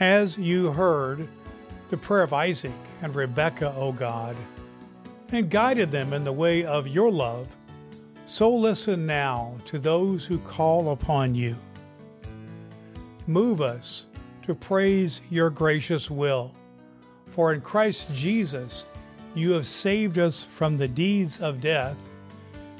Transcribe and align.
As 0.00 0.36
you 0.36 0.72
heard 0.72 1.28
the 1.88 1.96
prayer 1.96 2.24
of 2.24 2.32
Isaac 2.32 2.72
and 3.00 3.14
Rebekah, 3.14 3.74
O 3.76 3.92
God, 3.92 4.36
and 5.30 5.48
guided 5.48 5.92
them 5.92 6.12
in 6.12 6.24
the 6.24 6.32
way 6.32 6.64
of 6.64 6.88
your 6.88 7.12
love, 7.12 7.56
so 8.24 8.52
listen 8.52 9.06
now 9.06 9.54
to 9.66 9.78
those 9.78 10.26
who 10.26 10.38
call 10.38 10.90
upon 10.90 11.36
you. 11.36 11.54
Move 13.28 13.60
us 13.60 14.06
to 14.42 14.54
praise 14.54 15.20
your 15.30 15.48
gracious 15.48 16.10
will, 16.10 16.52
for 17.28 17.54
in 17.54 17.60
Christ 17.60 18.12
Jesus 18.12 18.86
you 19.36 19.52
have 19.52 19.66
saved 19.66 20.18
us 20.18 20.42
from 20.42 20.76
the 20.76 20.88
deeds 20.88 21.40
of 21.40 21.60
death 21.60 22.10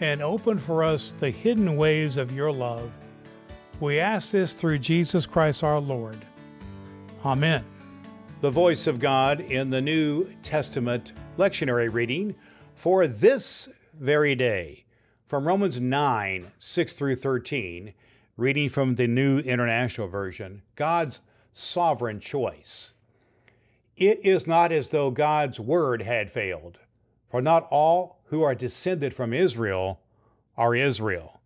and 0.00 0.20
opened 0.20 0.60
for 0.60 0.82
us 0.82 1.12
the 1.12 1.30
hidden 1.30 1.76
ways 1.76 2.16
of 2.16 2.32
your 2.32 2.50
love. 2.50 2.90
We 3.78 4.00
ask 4.00 4.32
this 4.32 4.54
through 4.54 4.80
Jesus 4.80 5.24
Christ 5.24 5.62
our 5.62 5.78
Lord. 5.78 6.18
Amen. 7.24 7.64
The 8.40 8.50
voice 8.50 8.86
of 8.86 9.00
God 9.00 9.40
in 9.40 9.70
the 9.70 9.80
New 9.80 10.28
Testament 10.42 11.12
lectionary 11.38 11.92
reading 11.92 12.36
for 12.74 13.06
this 13.06 13.68
very 13.98 14.34
day 14.34 14.84
from 15.26 15.46
Romans 15.46 15.80
9 15.80 16.52
6 16.58 16.92
through 16.92 17.16
13, 17.16 17.94
reading 18.36 18.68
from 18.68 18.94
the 18.94 19.08
New 19.08 19.38
International 19.40 20.06
Version 20.06 20.62
God's 20.76 21.20
sovereign 21.52 22.20
choice. 22.20 22.92
It 23.96 24.24
is 24.24 24.46
not 24.46 24.70
as 24.70 24.90
though 24.90 25.10
God's 25.10 25.58
word 25.58 26.02
had 26.02 26.30
failed, 26.30 26.78
for 27.30 27.40
not 27.40 27.66
all 27.70 28.20
who 28.26 28.42
are 28.42 28.54
descended 28.54 29.14
from 29.14 29.32
Israel 29.32 30.00
are 30.56 30.76
Israel, 30.76 31.40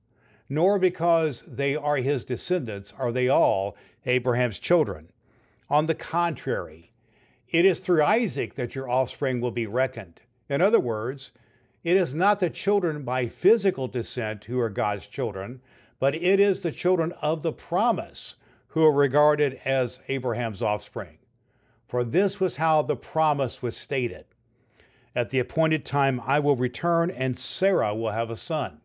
nor 0.49 0.79
because 0.79 1.43
they 1.43 1.77
are 1.77 1.97
his 1.99 2.25
descendants 2.25 2.93
are 2.99 3.13
they 3.13 3.29
all 3.29 3.77
Abraham's 4.05 4.59
children. 4.59 5.11
On 5.71 5.87
the 5.87 5.95
contrary, 5.95 6.93
it 7.49 7.65
is 7.65 7.79
through 7.79 8.03
Isaac 8.03 8.55
that 8.55 8.75
your 8.75 8.91
offspring 8.91 9.41
will 9.41 9.53
be 9.53 9.67
reckoned. 9.67 10.21
In 10.49 10.61
other 10.61 10.81
words, 10.81 11.31
it 11.85 11.97
is 11.97 12.13
not 12.13 12.41
the 12.41 12.51
children 12.51 13.05
by 13.05 13.29
physical 13.29 13.87
descent 13.87 14.45
who 14.45 14.59
are 14.59 14.69
God's 14.69 15.07
children, 15.07 15.61
but 16.01 16.15
it 16.15 16.41
is 16.41 16.61
the 16.61 16.73
children 16.73 17.13
of 17.23 17.43
the 17.43 17.53
promise 17.53 18.35
who 18.69 18.85
are 18.85 18.93
regarded 18.93 19.61
as 19.65 20.01
Abraham's 20.09 20.61
offspring. 20.61 21.19
For 21.89 22.05
this 22.05 22.41
was 22.41 22.57
how 22.57 22.83
the 22.83 22.97
promise 22.97 23.63
was 23.63 23.77
stated 23.77 24.27
At 25.15 25.31
the 25.31 25.39
appointed 25.39 25.85
time 25.85 26.21
I 26.25 26.39
will 26.41 26.57
return, 26.57 27.11
and 27.11 27.39
Sarah 27.39 27.95
will 27.95 28.11
have 28.11 28.31
a 28.31 28.37
son. 28.37 28.81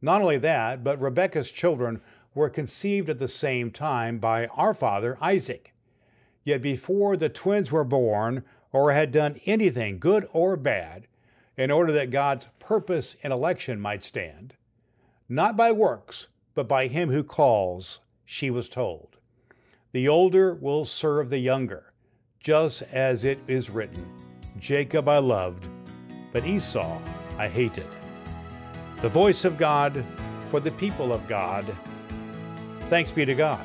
Not 0.00 0.20
only 0.20 0.38
that, 0.38 0.82
but 0.82 1.00
Rebekah's 1.00 1.50
children 1.50 2.00
were 2.34 2.48
conceived 2.48 3.08
at 3.08 3.18
the 3.18 3.28
same 3.28 3.70
time 3.70 4.18
by 4.18 4.46
our 4.46 4.74
father 4.74 5.18
Isaac. 5.20 5.71
Yet 6.44 6.62
before 6.62 7.16
the 7.16 7.28
twins 7.28 7.70
were 7.70 7.84
born 7.84 8.44
or 8.72 8.92
had 8.92 9.12
done 9.12 9.40
anything, 9.46 9.98
good 9.98 10.26
or 10.32 10.56
bad, 10.56 11.06
in 11.56 11.70
order 11.70 11.92
that 11.92 12.10
God's 12.10 12.48
purpose 12.58 13.16
in 13.22 13.30
election 13.30 13.80
might 13.80 14.02
stand, 14.02 14.54
not 15.28 15.56
by 15.56 15.70
works, 15.72 16.28
but 16.54 16.68
by 16.68 16.86
him 16.86 17.10
who 17.10 17.22
calls, 17.22 18.00
she 18.24 18.50
was 18.50 18.68
told. 18.68 19.16
The 19.92 20.08
older 20.08 20.54
will 20.54 20.84
serve 20.84 21.28
the 21.28 21.38
younger, 21.38 21.92
just 22.40 22.82
as 22.92 23.24
it 23.24 23.38
is 23.46 23.70
written 23.70 24.10
Jacob 24.58 25.08
I 25.08 25.18
loved, 25.18 25.68
but 26.32 26.46
Esau 26.46 26.98
I 27.38 27.48
hated. 27.48 27.86
The 29.02 29.08
voice 29.08 29.44
of 29.44 29.58
God 29.58 30.04
for 30.48 30.60
the 30.60 30.70
people 30.72 31.12
of 31.12 31.26
God. 31.28 31.64
Thanks 32.88 33.10
be 33.10 33.24
to 33.24 33.34
God. 33.34 33.64